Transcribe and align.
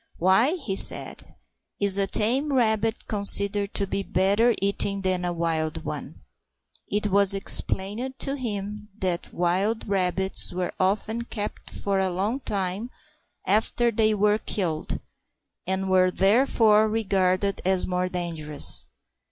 "Why," 0.17 0.53
he 0.55 0.75
said, 0.75 1.21
"is 1.79 1.99
a 1.99 2.07
tame 2.07 2.51
rabbit 2.53 3.05
considered 3.07 3.75
to 3.75 3.85
be 3.85 4.01
better 4.01 4.55
eating 4.59 5.01
than 5.03 5.23
a 5.23 5.31
wild 5.31 5.85
one?" 5.85 6.21
It 6.89 7.11
was 7.11 7.35
explained 7.35 8.17
to 8.17 8.35
him 8.35 8.89
that 8.97 9.31
wild 9.31 9.87
rabbits 9.87 10.51
were 10.51 10.73
often 10.79 11.25
kept 11.25 11.69
for 11.69 11.99
a 11.99 12.09
long 12.09 12.39
time 12.39 12.89
after 13.45 13.91
they 13.91 14.15
were 14.15 14.39
killed, 14.39 14.99
and 15.67 15.87
were 15.87 16.09
therefore 16.09 16.87
regarded 16.89 17.61
as 17.63 17.85
more 17.85 18.09
dangerous. 18.09 18.87